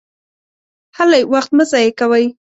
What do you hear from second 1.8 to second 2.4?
کوئ!